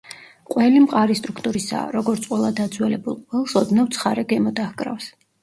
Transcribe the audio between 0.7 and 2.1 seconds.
მყარი სტრუქტურისაა,